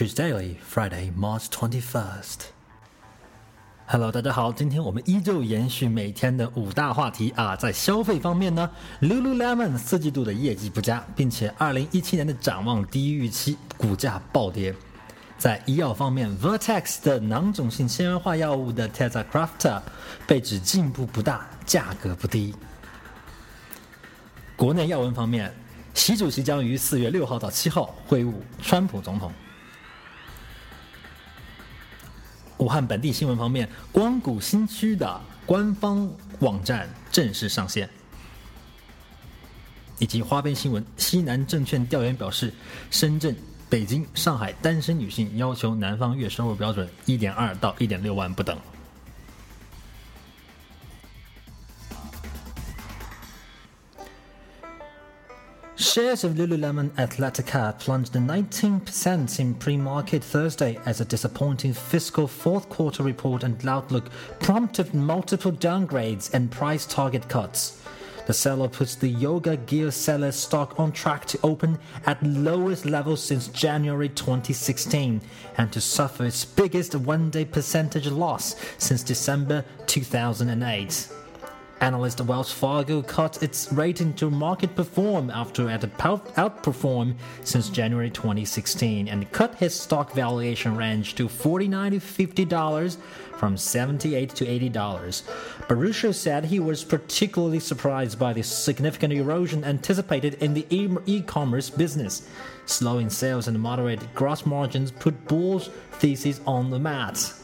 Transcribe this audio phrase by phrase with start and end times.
[0.00, 2.46] Chris Daily, Friday, March twenty first.
[3.84, 7.54] Hello，大家好，今天我们依旧延续每天的五大话题啊。
[7.54, 8.70] 在消费方面呢
[9.02, 14.74] ，Lululemon 四季度的业绩不佳，并且二零一七年的展望低于预期，股价暴跌。
[15.36, 19.82] 在医药方面，Vertex 的囊肿性纤维化药物的 Tezacrafta
[20.26, 22.54] 被指进步不大，价格不低。
[24.56, 25.54] 国内要闻方面，
[25.92, 29.30] 习主席将于四月六号到七号会晤川普总统。
[32.60, 36.08] 武汉本地新闻方面，光谷新区的官方
[36.40, 37.88] 网站正式上线。
[39.98, 42.52] 以及花边新闻，西南证券调研表示，
[42.90, 43.34] 深圳、
[43.68, 48.56] 北京、上海单身女性要求男方月收入标准一点二到一点六万不等。
[55.90, 63.42] Shares of Lululemon Athletica plunged 19% in pre-market Thursday as a disappointing fiscal fourth quarter report
[63.42, 67.82] and outlook prompted multiple downgrades and price target cuts.
[68.28, 73.16] The seller puts the yoga gear seller stock on track to open at lowest level
[73.16, 75.20] since January 2016
[75.58, 81.19] and to suffer its biggest one-day percentage loss since December 2008.
[81.80, 89.08] Analyst Wells Fargo cut its rating to market perform after it outperformed since January 2016
[89.08, 92.96] and cut his stock valuation range to 49 to $50
[93.38, 94.72] from 78 to $80.
[95.66, 101.70] Boruchow said he was particularly surprised by the significant erosion anticipated in the e commerce
[101.70, 102.28] business.
[102.66, 107.39] Slowing sales and moderate gross margins put Bull's thesis on the mat.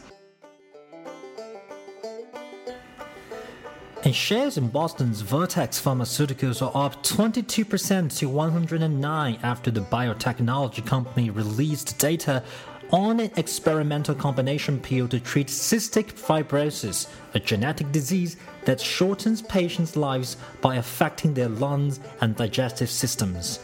[4.06, 11.30] And shares in Boston's Vertex Pharmaceuticals are up 22% to 109 after the biotechnology company
[11.30, 12.44] released data
[12.92, 19.96] on an experimental combination pill to treat cystic fibrosis, a genetic disease that shortens patients'
[19.96, 23.58] lives by affecting their lungs and digestive systems.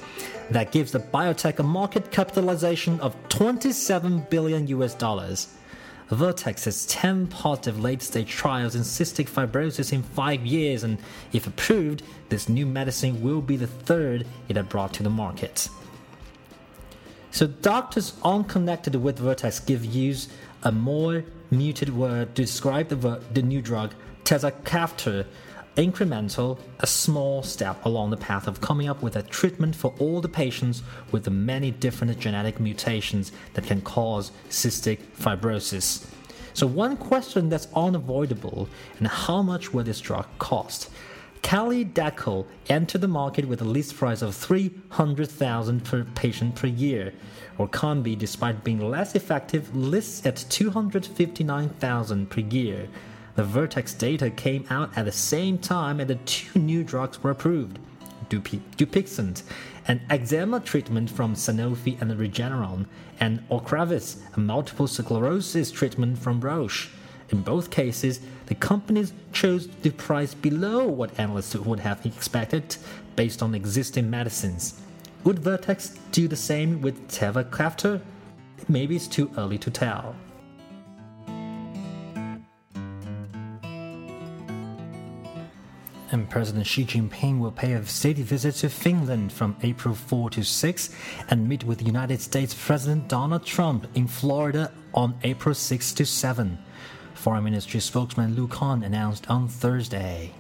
[0.51, 5.55] That gives the biotech a market capitalization of 27 billion US dollars.
[6.17, 10.99] Vertex has 10 positive late stage trials in cystic fibrosis in five years, and
[11.33, 15.69] if approved, this new medicine will be the third it had brought to the market.
[17.31, 20.29] So, doctors unconnected with Vertex give use
[20.65, 23.95] a more muted word to describe the, the new drug,
[24.25, 25.25] tezacaftor,
[25.77, 30.21] incremental, a small step along the path of coming up with a treatment for all
[30.21, 36.07] the patients with the many different genetic mutations that can cause cystic fibrosis.
[36.55, 38.69] So, one question that's unavoidable
[38.99, 40.91] and how much will this drug cost?
[41.43, 47.13] Kalydeco entered the market with a list price of 300,000 per patient per year.
[47.59, 52.89] Or Orkambi, despite being less effective, lists at 259,000 per year.
[53.35, 57.31] The Vertex data came out at the same time and the two new drugs were
[57.31, 57.79] approved.
[58.29, 59.43] Dupixent,
[59.89, 62.87] an eczema treatment from Sanofi and Regeneron,
[63.21, 66.89] and Ocrevus, a multiple sclerosis treatment from Roche.
[67.31, 72.77] In both cases, the companies chose the price below what analysts would have expected
[73.17, 74.81] based on existing medicines.
[75.25, 78.01] Would Vertex do the same with Tezacaftor?
[78.69, 80.15] Maybe it's too early to tell.
[86.13, 90.45] And President Xi Jinping will pay a state visit to Finland from April 4 to
[90.45, 90.91] 6
[91.31, 96.59] and meet with United States President Donald Trump in Florida on April 6 to 7.
[97.15, 100.33] Foreign Ministry spokesman Lu Kang announced on Thursday.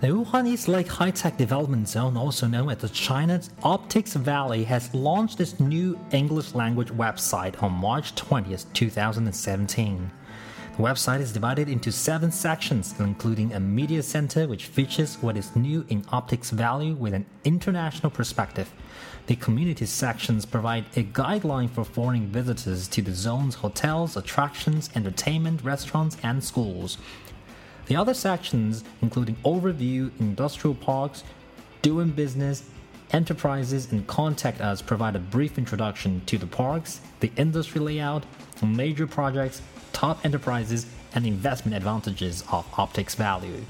[0.00, 4.62] The Wuhan East Lake High Tech Development Zone, also known as the China's Optics Valley,
[4.62, 10.10] has launched its new English language website on March 20, 2017.
[10.78, 15.56] The website is divided into seven sections, including a media center which features what is
[15.56, 18.72] new in Optics Valley with an international perspective.
[19.26, 25.64] The community sections provide a guideline for foreign visitors to the zone's hotels, attractions, entertainment,
[25.64, 26.96] restaurants, and schools.
[27.86, 31.24] The other sections, including overview, industrial parks,
[31.82, 32.62] doing business,
[33.12, 38.24] enterprises, and contact us, provide a brief introduction to the parks, the industry layout,
[38.62, 39.62] major projects,
[39.92, 43.64] top enterprises and investment advantages of Optics Valley.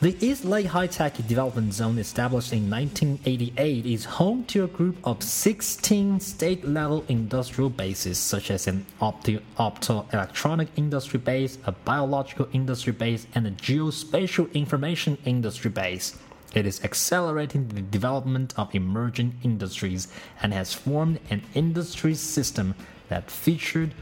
[0.00, 4.96] The East Lake High Tech Development Zone, established in 1988, is home to a group
[5.04, 12.48] of 16 state level industrial bases, such as an opto- optoelectronic industry base, a biological
[12.52, 16.18] industry base, and a geospatial information industry base.
[16.54, 20.08] It is accelerating the development of emerging industries
[20.42, 22.74] and has formed an industry system
[23.08, 23.94] that featured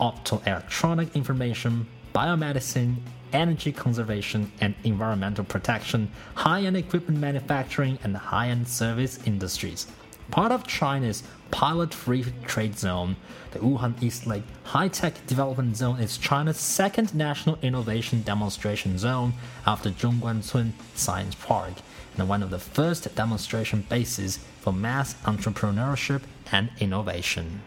[0.00, 2.96] optoelectronic information, biomedicine,
[3.32, 9.86] energy conservation and environmental protection, high end equipment manufacturing, and high end service industries.
[10.30, 11.22] Part of China's
[11.52, 13.14] pilot free trade zone,
[13.52, 19.34] the Wuhan East Lake High Tech Development Zone is China's second national innovation demonstration zone
[19.64, 21.74] after Zhongguancun Science Park,
[22.16, 27.62] and one of the first demonstration bases for mass entrepreneurship and innovation.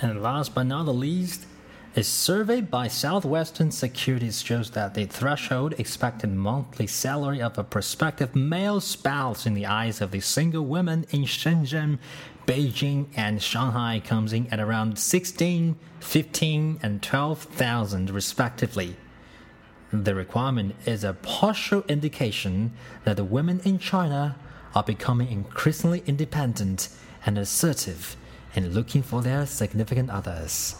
[0.00, 1.46] And last but not the least,
[1.96, 8.34] a survey by Southwestern Securities shows that the threshold expected monthly salary of a prospective
[8.34, 12.00] male spouse in the eyes of the single women in Shenzhen,
[12.46, 18.96] Beijing, and Shanghai comes in at around 16, 15, and 12,000 respectively.
[19.92, 22.72] The requirement is a partial indication
[23.04, 24.34] that the women in China
[24.74, 26.88] are becoming increasingly independent
[27.24, 28.16] and assertive
[28.56, 30.74] in looking for their significant others.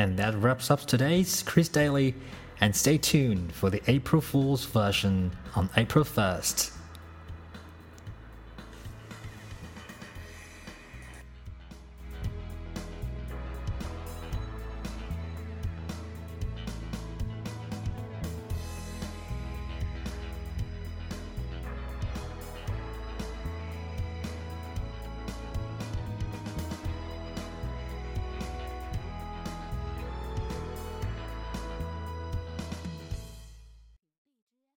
[0.00, 2.14] And that wraps up today's Kris Daily,
[2.58, 6.79] and stay tuned for the April Fool's version on April 1st.